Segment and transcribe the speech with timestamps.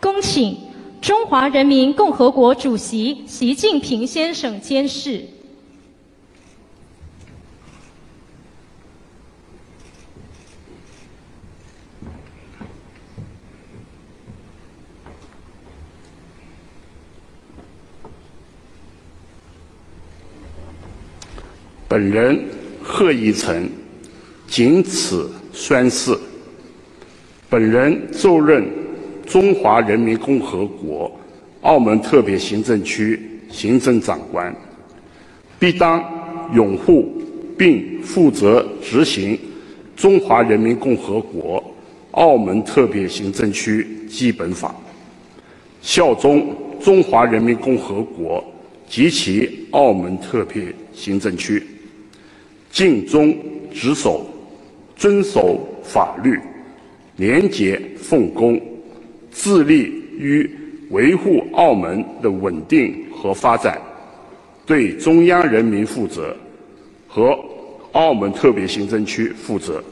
[0.00, 0.56] 恭请
[1.00, 5.24] 中华人民共和国主席习近平先生监视。
[21.88, 22.44] 本人
[22.80, 23.68] 贺一诚
[24.46, 26.16] 谨此宣誓。
[27.50, 28.77] 本人就任
[29.28, 31.12] 中华人民共和国
[31.60, 34.54] 澳门特别行政区行政长官，
[35.58, 36.02] 必当
[36.54, 37.12] 拥护
[37.58, 39.38] 并负责执行
[39.94, 41.62] 中华人民共和国
[42.12, 44.74] 澳门特别行政区基本法，
[45.82, 48.42] 效忠中华人民共和国
[48.88, 51.62] 及其澳门特别行政区。
[52.70, 53.36] 尽忠
[53.72, 54.26] 职守，
[54.96, 56.38] 遵守法律，
[57.16, 58.60] 廉洁奉公，
[59.32, 60.50] 致力于
[60.90, 63.80] 维护澳门的稳定和发展，
[64.64, 66.34] 对中央人民负责，
[67.06, 67.38] 和
[67.92, 69.82] 澳门特别行政区负责。